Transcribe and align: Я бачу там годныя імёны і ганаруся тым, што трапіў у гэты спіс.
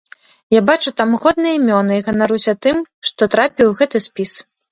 Я 0.53 0.61
бачу 0.69 0.93
там 1.01 1.09
годныя 1.25 1.57
імёны 1.59 1.93
і 2.01 2.05
ганаруся 2.07 2.53
тым, 2.67 2.77
што 3.09 3.31
трапіў 3.35 3.67
у 3.75 3.79
гэты 3.83 3.97
спіс. 4.09 4.31